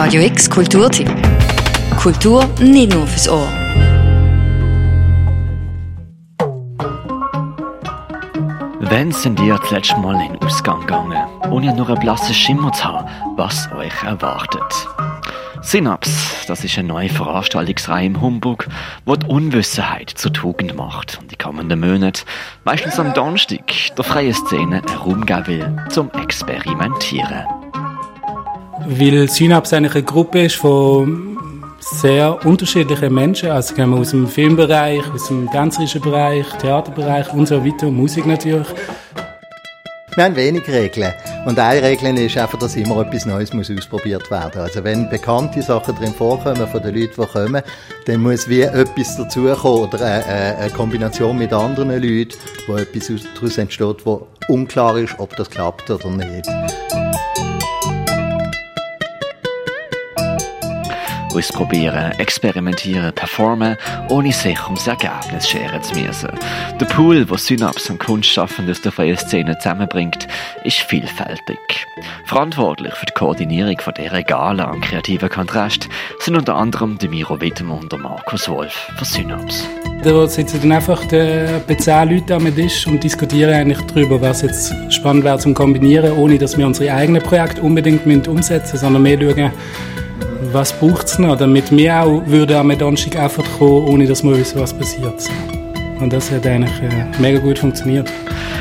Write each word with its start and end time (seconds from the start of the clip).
Radio 0.00 0.22
X 0.22 0.48
Kulturtipp. 0.48 1.10
Kultur 2.00 2.48
nicht 2.60 2.94
nur 2.94 3.04
fürs 3.04 3.28
Ohr. 3.28 3.48
Wann 8.78 9.10
sind 9.10 9.40
ihr 9.40 9.58
das 9.58 9.70
letzte 9.72 9.96
Mal 9.96 10.24
in 10.24 10.34
den 10.34 10.42
Ausgang 10.44 10.82
gegangen, 10.82 11.18
ohne 11.50 11.74
nur 11.74 11.88
einen 11.88 11.98
blassen 11.98 12.32
Schimmer 12.32 12.72
zu 12.72 12.84
haben, 12.84 13.08
was 13.36 13.68
euch 13.72 14.04
erwartet? 14.04 14.88
Synaps, 15.62 16.46
das 16.46 16.62
ist 16.62 16.78
eine 16.78 16.86
neue 16.86 17.08
Veranstaltungsreihe 17.08 18.06
im 18.06 18.20
Humbug, 18.20 18.68
wo 19.04 19.16
die 19.16 19.26
Unwissenheit 19.26 20.10
zur 20.10 20.32
Tugend 20.32 20.76
macht 20.76 21.18
und 21.20 21.32
die 21.32 21.36
kommenden 21.36 21.80
Monate, 21.80 22.22
meistens 22.62 23.00
am 23.00 23.14
Donnerstag, 23.14 23.66
der 23.96 24.04
freien 24.04 24.32
Szene 24.32 24.80
Raum 25.04 25.28
will, 25.28 25.76
zum 25.88 26.08
Experimentieren. 26.12 27.67
Weil 28.90 29.28
Synaps 29.28 29.74
eigentlich 29.74 29.96
eine 29.96 30.02
Gruppe 30.02 30.44
ist 30.44 30.56
von 30.56 31.36
sehr 31.78 32.42
unterschiedlichen 32.46 33.12
Menschen. 33.12 33.50
Also 33.50 33.74
gehen 33.74 33.90
wir 33.90 33.98
aus 33.98 34.12
dem 34.12 34.26
Filmbereich, 34.26 35.02
aus 35.12 35.28
dem 35.28 35.50
tänzerischen 35.50 36.00
Bereich, 36.00 36.46
Theaterbereich 36.54 37.30
und 37.34 37.46
so 37.46 37.62
weiter, 37.62 37.90
Musik 37.90 38.24
natürlich. 38.24 38.66
Wir 40.14 40.24
haben 40.24 40.36
wenig 40.36 40.66
Regeln. 40.68 41.12
Und 41.44 41.58
eine 41.58 41.82
Regel 41.82 42.16
ist 42.16 42.38
einfach, 42.38 42.58
dass 42.58 42.76
immer 42.76 43.02
etwas 43.02 43.26
Neues 43.26 43.52
muss 43.52 43.70
ausprobiert 43.70 44.30
werden 44.30 44.62
Also 44.62 44.82
wenn 44.82 45.10
bekannte 45.10 45.60
Sachen 45.60 45.94
drin 45.94 46.14
vorkommen 46.14 46.66
von 46.66 46.82
den 46.82 46.94
Leuten, 46.94 47.20
die 47.20 47.26
kommen, 47.26 47.62
dann 48.06 48.22
muss 48.22 48.48
wie 48.48 48.62
etwas 48.62 49.18
dazukommen 49.18 49.82
oder 49.82 50.00
eine, 50.00 50.56
eine 50.56 50.70
Kombination 50.70 51.36
mit 51.36 51.52
anderen 51.52 51.90
Leuten, 51.90 52.38
wo 52.66 52.76
etwas 52.76 53.12
daraus 53.34 53.58
entsteht, 53.58 54.06
wo 54.06 54.26
unklar 54.48 54.96
ist, 54.96 55.14
ob 55.18 55.36
das 55.36 55.50
klappt 55.50 55.90
oder 55.90 56.08
nicht. 56.08 56.48
Ausprobieren, 61.38 62.10
experimentieren, 62.18 63.12
performen, 63.12 63.76
ohne 64.08 64.32
sich 64.32 64.58
ums 64.64 64.88
Ergebnis 64.88 65.48
scheren 65.48 65.80
zu 65.80 65.94
müssen. 65.94 66.30
Der 66.80 66.86
Pool, 66.86 67.30
wo 67.30 67.36
Synaps 67.36 67.88
und 67.90 68.00
Kunstschaffende 68.00 68.72
aus 68.72 68.80
der 68.80 68.90
freien 68.90 69.16
Szene 69.16 69.56
zusammenbringt, 69.58 70.26
ist 70.64 70.78
vielfältig. 70.78 71.86
Verantwortlich 72.24 72.92
für 72.94 73.06
die 73.06 73.12
Koordinierung 73.12 73.78
von 73.78 73.94
dieser 73.94 74.24
Gala 74.24 74.64
an 74.64 74.80
kreativen 74.80 75.28
Kontrast 75.28 75.88
sind 76.18 76.34
unter 76.34 76.56
anderem 76.56 76.98
der 76.98 77.08
Miro 77.08 77.40
Wittem 77.40 77.70
und 77.70 77.92
der 77.92 78.00
Markus 78.00 78.48
Wolf 78.48 78.90
von 78.96 79.06
Synaps. 79.06 79.64
Da 80.02 80.26
sitzen 80.26 80.60
dann 80.60 80.72
einfach 80.72 81.04
die 81.04 81.76
zehn 81.78 82.10
Leute 82.10 82.34
am 82.34 82.52
Tisch 82.52 82.84
und 82.88 83.04
diskutieren 83.04 83.54
eigentlich 83.54 83.80
darüber, 83.86 84.20
was 84.20 84.42
jetzt 84.42 84.74
spannend 84.92 85.22
wäre 85.22 85.38
zum 85.38 85.54
Kombinieren, 85.54 86.18
ohne 86.18 86.36
dass 86.36 86.58
wir 86.58 86.66
unsere 86.66 86.92
eigenen 86.92 87.22
Projekte 87.22 87.62
unbedingt 87.62 88.26
umsetzen 88.26 88.72
müssen, 88.72 88.78
sondern 88.78 89.02
mehr 89.02 89.20
schauen, 89.20 89.52
was 90.40 90.72
braucht 90.72 91.06
es 91.06 91.18
noch, 91.18 91.36
damit 91.36 91.70
wir 91.70 92.02
auch 92.02 92.26
würden 92.26 92.56
am 92.56 92.76
Donnerstag 92.78 93.16
einfach 93.16 93.44
kommen, 93.58 93.88
ohne 93.88 94.06
dass 94.06 94.22
wir 94.22 94.36
wissen, 94.36 94.60
was 94.60 94.72
passiert. 94.72 95.28
Und 96.00 96.12
das 96.12 96.30
hat 96.30 96.46
eigentlich 96.46 96.80
äh, 96.80 97.06
mega 97.18 97.40
gut 97.40 97.58
funktioniert. 97.58 98.10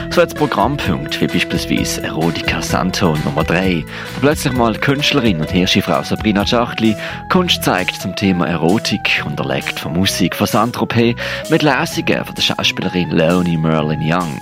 So 0.09 0.21
als 0.21 0.33
Programmpunkt 0.33 1.21
wie 1.21 1.27
beispielsweise 1.27 2.03
Erotica 2.03 2.61
Santo 2.61 3.15
Nummer 3.23 3.43
3, 3.43 3.85
wo 4.15 4.19
plötzlich 4.21 4.53
mal 4.53 4.73
Künstlerin 4.73 5.39
und 5.39 5.51
Hirschifrau 5.51 6.01
Sabrina 6.01 6.47
Schachtli 6.47 6.95
Kunst 7.29 7.63
zeigt 7.63 8.01
zum 8.01 8.15
Thema 8.15 8.47
Erotik, 8.47 9.23
unterlegt 9.25 9.79
von 9.79 9.93
Musik 9.93 10.35
von 10.35 10.47
Saint-Tropez 10.47 11.15
mit 11.49 11.61
Lesungen 11.61 12.25
von 12.25 12.33
der 12.33 12.41
Schauspielerin 12.41 13.11
Leonie 13.11 13.57
Merlin 13.57 14.01
Young. 14.01 14.41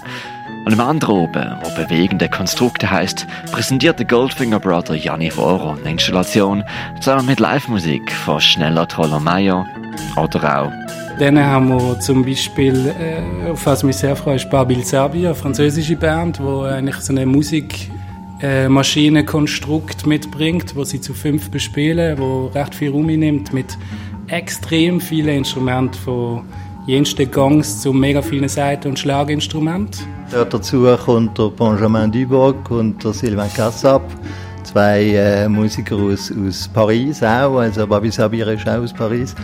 Und 0.66 0.74
im 0.74 0.80
anderen 0.80 1.16
oben, 1.16 1.56
wo 1.62 1.70
bewegende 1.76 2.28
Konstrukte 2.28 2.90
heißt, 2.90 3.28
präsentiert 3.52 4.00
der 4.00 4.08
Goldfinger 4.08 4.60
Brother 4.60 4.96
Janni 4.96 5.30
Voro 5.30 5.78
eine 5.80 5.92
Installation 5.92 6.64
zusammen 7.00 7.28
mit 7.28 7.40
Live-Musik 7.40 8.12
von 8.12 8.42
Schneller 8.42 8.88
Meier 9.20 9.68
oder 10.18 10.64
auch 10.64 10.72
dann 11.18 11.40
haben 11.40 11.70
wir 11.70 11.98
zum 12.02 12.26
Beispiel, 12.26 12.94
äh, 13.00 13.22
auf 13.50 13.66
was 13.66 13.84
mich 13.84 13.96
sehr 13.96 14.18
freut, 14.18 14.50
Babil 14.50 14.84
Serbia, 14.84 15.30
eine 15.30 15.36
französische 15.36 15.96
Band, 15.96 16.40
die 16.40 16.44
eigentlich 16.44 16.98
so 16.98 17.14
eine 17.14 17.26
Musikmaschinenkonstrukt 17.26 20.04
äh, 20.04 20.10
mitbringt, 20.10 20.76
wo 20.76 20.84
sie 20.84 21.00
zu 21.00 21.14
fünf 21.14 21.50
bespielen, 21.50 22.18
wo 22.18 22.48
recht 22.48 22.76
viel 22.76 22.92
Raum 22.92 23.06
nimmt 23.06 23.54
mit 23.54 23.78
extrem 24.28 25.00
vielen 25.00 25.38
Instrumenten 25.38 25.94
von 25.94 26.44
jensten 26.86 27.30
Gangs 27.30 27.82
zu 27.82 27.94
mega 27.94 28.22
vielen 28.22 28.50
Seiten 28.50 28.90
und 28.90 29.00
Schlaginstrumenten. 29.00 30.06
Dazu 30.32 30.88
kommt 31.04 31.38
der 31.38 31.50
Benjamin 31.50 32.12
Duboc 32.12 32.70
und 32.72 33.04
der 33.04 33.14
Sylvain 33.14 33.52
Cassap, 33.54 34.04
zwei 34.64 35.04
äh, 35.16 35.50
Musiker 35.50 35.96
aus, 35.96 36.32
aus 36.32 36.68
Paris 36.68 37.24
auch, 37.24 37.58
also 37.58 37.88
Babi 37.88 38.12
Sabir 38.12 38.48
ist 38.48 38.68
auch 38.68 38.82
aus 38.82 38.94
Paris. 38.94 39.36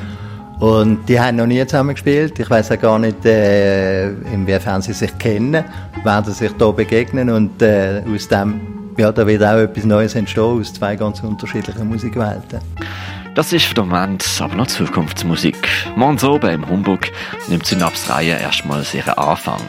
Und 0.60 1.10
die 1.10 1.20
haben 1.20 1.38
noch 1.38 1.48
nie 1.48 1.66
zusammen 1.66 1.96
gespielt. 1.96 2.38
Ich 2.38 2.48
weiß 2.48 2.72
auch 2.72 2.80
gar 2.80 3.00
nicht, 3.00 3.26
äh, 3.26 4.10
inwiefern 4.32 4.84
sie 4.84 4.94
sich 4.94 5.18
kennen, 5.18 5.64
werden 6.04 6.34
sich 6.34 6.52
hier 6.56 6.72
begegnen 6.72 7.32
und 7.32 7.62
äh, 7.64 8.04
aus 8.14 8.28
dem 8.28 8.62
ja, 8.98 9.12
da 9.12 9.26
wird 9.26 9.44
auch 9.44 9.58
etwas 9.58 9.86
Neues 9.86 10.16
entstehen 10.16 10.44
aus 10.44 10.74
zwei 10.74 10.96
ganz 10.96 11.24
unterschiedlichen 11.24 11.88
Musikwelten. 11.88 12.60
Das 13.34 13.54
ist 13.54 13.64
für 13.64 13.76
den 13.76 13.88
Moment 13.88 14.26
aber 14.42 14.56
noch 14.56 14.68
Zukunftsmusik. 14.68 15.56
Morgens 15.96 16.22
oben 16.26 16.50
im 16.50 16.68
Humbug 16.68 17.00
nimmt 17.48 17.66
Synapse-Reihe 17.66 18.38
erstmals 18.38 18.94
ihren 18.94 19.14
Anfang. 19.14 19.62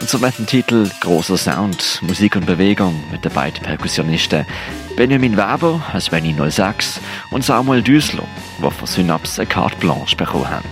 Und 0.00 0.08
so 0.08 0.18
mit 0.18 0.38
dem 0.38 0.46
Titel 0.46 0.88
Großer 1.00 1.36
Sound, 1.36 1.98
Musik 2.02 2.36
und 2.36 2.46
Bewegung 2.46 2.94
mit 3.10 3.24
den 3.24 3.32
beiden 3.32 3.60
Perkussionisten 3.64 4.46
Benjamin 4.96 5.36
Weber 5.36 5.82
als 5.92 6.10
Benny 6.10 6.32
06 6.32 7.00
und 7.32 7.44
Samuel 7.44 7.82
Düsler, 7.82 8.22
die 8.58 8.70
von 8.70 8.86
Synapse 8.86 9.40
eine 9.42 9.50
Carte 9.50 9.76
Blanche 9.78 10.14
bekommen 10.14 10.48
haben. 10.48 10.68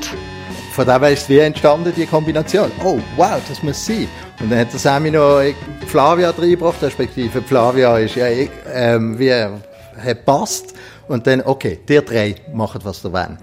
Von 0.71 0.87
dem 0.87 1.03
ist 1.03 1.29
wie 1.29 1.39
entstanden, 1.39 1.93
die 1.97 2.07
Kombination. 2.07 2.71
Oh, 2.85 3.01
wow, 3.17 3.41
das 3.49 3.61
muss 3.65 3.85
sein. 3.85 4.07
Und 4.41 4.53
dann 4.53 4.61
hat 4.61 4.73
der 4.73 4.79
Sammy 4.79 5.11
noch 5.11 5.43
Flavia 5.89 6.31
reingebracht, 6.31 6.81
respektive 6.81 7.43
Flavia 7.43 7.99
ist 7.99 8.15
ja, 8.15 8.27
ähm, 8.73 9.19
wie, 9.19 9.33
hat 9.33 10.25
passt. 10.25 10.75
Und 11.09 11.27
dann, 11.27 11.43
okay, 11.43 11.79
die 11.89 12.01
drei 12.05 12.35
machen, 12.53 12.81
was 12.85 13.03
sie 13.03 13.13
wollen. 13.13 13.39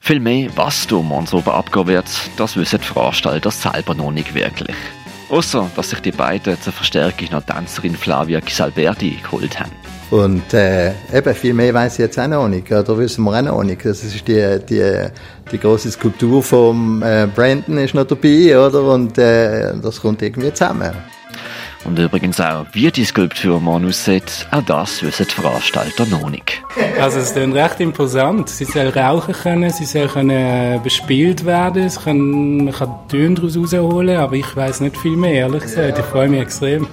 Viel 0.00 0.20
mehr, 0.20 0.50
was 0.54 0.86
da 0.86 0.96
morgens 0.96 1.34
oben 1.34 1.50
abgehen 1.50 1.86
wird, 1.86 2.06
das 2.36 2.56
wissen 2.56 2.80
die 2.80 2.86
Veranstalter 2.86 3.50
selber 3.50 3.94
noch 3.94 4.10
nicht 4.10 4.34
wirklich. 4.34 4.76
Außer, 5.30 5.68
dass 5.76 5.90
sich 5.90 6.00
die 6.00 6.12
beiden 6.12 6.60
zur 6.60 6.72
Verstärkung 6.72 7.28
noch 7.32 7.42
Tänzerin 7.42 7.96
Flavia 7.96 8.40
Gisalberti 8.40 9.18
geholt 9.22 9.60
haben. 9.60 9.72
Und 10.10 10.54
äh, 10.54 10.92
eben, 11.12 11.34
viel 11.34 11.52
mehr 11.52 11.74
weiß 11.74 11.94
ich 11.94 11.98
jetzt 11.98 12.18
auch 12.18 12.28
noch 12.28 12.48
nicht, 12.48 12.72
oder 12.72 12.96
wissen 12.96 13.24
wir 13.24 13.38
auch 13.38 13.42
noch 13.42 13.62
nicht. 13.62 13.84
Das 13.84 14.02
ist 14.02 14.26
die, 14.26 14.58
die, 14.66 15.08
die 15.52 15.58
große 15.58 15.90
Skulptur 15.90 16.42
von 16.42 17.02
äh, 17.02 17.28
Brandon 17.34 17.76
ist 17.76 17.94
noch 17.94 18.06
dabei, 18.06 18.58
oder? 18.58 18.84
Und 18.84 19.18
äh, 19.18 19.74
das 19.82 20.00
kommt 20.00 20.22
irgendwie 20.22 20.52
zusammen. 20.52 20.92
Und 21.88 21.98
übrigens 21.98 22.38
auch, 22.38 22.66
wie 22.72 22.90
die 22.90 23.06
Skulptur 23.06 23.62
morgen 23.62 23.86
aussieht, 23.86 24.46
auch 24.50 24.60
das 24.60 25.02
wissen 25.02 25.26
die 25.26 25.40
Veranstalter 25.40 26.04
noch 26.04 26.28
nicht. 26.28 26.62
Also 27.00 27.18
es 27.18 27.30
ist 27.30 27.36
recht 27.38 27.80
imposant. 27.80 28.50
Sie 28.50 28.66
soll 28.66 28.88
rauchen 28.88 29.32
können, 29.32 29.70
sie 29.70 29.86
soll 29.86 30.06
können 30.06 30.28
äh, 30.28 30.78
bespielt 30.84 31.46
werden, 31.46 31.84
es 31.84 32.04
kann, 32.04 32.64
man 32.64 32.74
kann 32.74 32.94
Töne 33.08 33.36
daraus 33.36 33.56
rausholen, 33.56 34.18
aber 34.18 34.34
ich 34.34 34.54
weiß 34.54 34.82
nicht 34.82 34.98
viel 34.98 35.16
mehr, 35.16 35.32
ehrlich 35.32 35.62
gesagt. 35.62 35.98
Ich 35.98 36.04
freue 36.04 36.28
mich 36.28 36.42
extrem. 36.42 36.86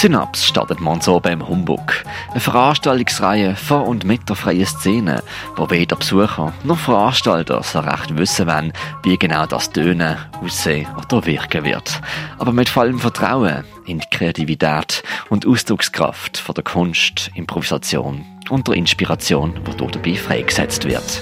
Synaps 0.00 0.46
startet 0.46 0.80
morgens 0.80 1.06
oben 1.08 1.30
im 1.30 1.46
Humbug. 1.46 2.04
Eine 2.30 2.40
Veranstaltungsreihe 2.40 3.54
von 3.54 3.82
und 3.82 4.04
mit 4.04 4.26
der 4.30 4.34
freien 4.34 4.64
Szene, 4.64 5.22
wo 5.56 5.68
weder 5.68 5.94
Besucher 5.94 6.54
noch 6.64 6.78
Veranstalter 6.78 7.62
so 7.62 7.80
recht 7.80 8.16
wissen 8.16 8.46
wollen, 8.46 8.72
wie 9.02 9.18
genau 9.18 9.44
das 9.44 9.70
Tönen, 9.72 10.16
Aussehen 10.42 10.88
oder 10.96 11.26
wirken 11.26 11.64
wird. 11.64 12.00
Aber 12.38 12.52
mit 12.52 12.70
vollem 12.70 12.98
Vertrauen 12.98 13.62
in 13.84 13.98
die 13.98 14.06
Kreativität 14.10 15.02
und 15.28 15.46
Ausdruckskraft 15.46 16.38
von 16.38 16.54
der 16.54 16.64
Kunst, 16.64 17.30
Improvisation 17.34 18.24
und 18.48 18.68
der 18.68 18.76
Inspiration, 18.76 19.52
die 19.66 19.76
dort 19.76 19.96
dabei 19.96 20.14
freigesetzt 20.14 20.86
wird. 20.86 21.20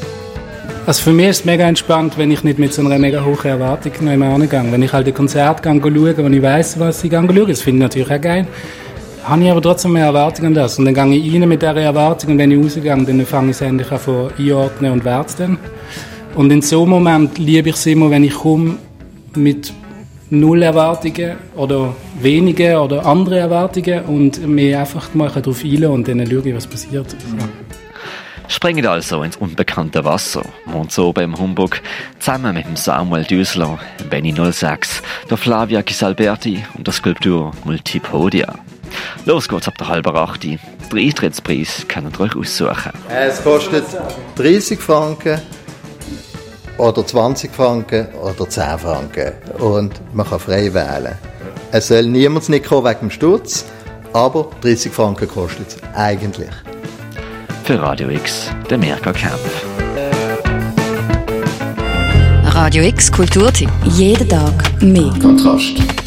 Also 0.89 1.03
für 1.03 1.13
mich 1.13 1.27
ist 1.27 1.41
es 1.41 1.45
mega 1.45 1.69
entspannt, 1.69 2.17
wenn 2.17 2.31
ich 2.31 2.45
nicht 2.45 2.59
mit 2.59 2.73
so 2.73 2.81
einer 2.81 2.99
mega 2.99 3.23
hohen 3.23 3.45
Erwartung 3.45 3.93
noch 4.01 4.11
immer 4.11 4.31
angehe. 4.31 4.65
Wenn 4.71 4.81
ich 4.83 4.91
halt 4.91 5.07
ein 5.07 5.13
Konzert 5.13 5.61
schaue, 5.63 6.17
wenn 6.17 6.33
ich 6.33 6.41
weiß, 6.41 6.81
was 6.81 7.05
ich 7.05 7.13
schaue, 7.13 7.47
das 7.47 7.61
finde 7.61 7.77
ich 7.77 7.83
natürlich 7.83 8.11
auch 8.11 8.21
geil, 8.23 8.47
habe 9.23 9.45
ich 9.45 9.51
aber 9.51 9.61
trotzdem 9.61 9.93
mehr 9.93 10.07
Erwartungen 10.07 10.47
an 10.47 10.55
das. 10.55 10.79
Und 10.79 10.87
dann 10.87 10.95
gehe 11.11 11.21
ich 11.21 11.35
rein 11.35 11.47
mit 11.47 11.61
dieser 11.61 11.77
Erwartung 11.77 12.31
und 12.31 12.39
wenn 12.39 12.51
ich 12.53 12.65
rausgehe, 12.65 12.85
dann 12.85 13.27
fange 13.27 13.51
ich 13.51 13.57
es 13.57 13.61
endlich 13.61 13.93
an 13.93 13.99
von 13.99 14.31
einordnen 14.39 14.93
und 14.93 15.05
werte 15.05 15.35
dann. 15.37 15.59
Und 16.35 16.51
in 16.51 16.63
so 16.63 16.81
einem 16.81 16.91
Moment 16.93 17.37
liebe 17.37 17.69
ich 17.69 17.75
es 17.75 17.85
immer, 17.85 18.11
wenn 18.11 18.25
ich 18.25 18.33
komme 18.33 18.77
mit 19.37 19.71
null 20.31 20.63
Erwartungen 20.63 21.37
oder 21.55 21.95
wenige 22.23 22.81
oder 22.81 23.05
andere 23.05 23.41
Erwartungen 23.41 24.07
und 24.07 24.49
mir 24.49 24.81
einfach 24.81 25.13
mal 25.13 25.29
darauf 25.29 25.63
einlassen 25.63 25.95
und 25.95 26.09
dann 26.09 26.27
schaue 26.27 26.49
ich, 26.49 26.55
was 26.55 26.67
passiert. 26.67 27.15
Ja. 27.39 27.45
Springen 28.49 28.87
also 28.87 29.23
ins 29.23 29.37
unbekannte 29.37 30.05
Wasser, 30.05 30.43
oben 30.73 31.23
im 31.23 31.39
Humbug, 31.39 31.81
zusammen 32.19 32.55
mit 32.55 32.79
Samuel 32.79 33.25
Düsler, 33.25 33.79
Benny 34.09 34.35
06, 34.35 35.03
der 35.31 35.37
Flavia 35.37 35.83
Gisalberti 35.83 36.65
und 36.77 36.87
der 36.87 36.95
Skulptur 36.95 37.53
Multipodia. 37.65 38.55
Los 39.27 39.49
geht's 39.49 39.69
ab 39.69 39.77
der 39.77 39.89
halben 39.89 40.17
acht. 40.17 40.43
Den 40.43 40.59
Eintrittspreis 40.93 41.85
könnt 41.89 42.19
ihr 42.19 42.21
euch 42.21 42.35
aussuchen. 42.35 42.93
Es 43.11 43.43
kostet 43.45 43.85
30 44.37 44.81
Franken 44.81 45.41
oder 46.79 47.07
20 47.07 47.53
Franken 47.55 48.09
oder 48.15 48.49
10 48.49 48.79
Franken. 48.79 49.33
Und 49.59 50.01
man 50.15 50.27
kann 50.27 50.41
frei 50.41 50.73
wählen. 50.73 51.19
Es 51.71 51.89
soll 51.89 52.05
niemand 52.05 52.49
nicht 52.49 52.67
kommen 52.67 52.87
wegen 52.87 53.01
dem 53.01 53.11
Sturz, 53.11 53.67
aber 54.15 54.51
30 54.63 54.91
Franken 54.91 55.29
kostet 55.29 55.69
es 55.69 55.77
eigentlich. 55.95 56.49
Für 57.69 57.83
Radio 57.83 58.09
X, 58.09 58.51
der 58.71 58.79
Merker 58.79 59.13
Camp. 59.13 59.39
Radio 62.45 62.83
X 62.83 63.13
Kulturtipp. 63.13 63.69
Jeden 63.85 64.27
Tag 64.27 64.55
mehr. 64.81 65.13
Kontrast. 65.21 65.98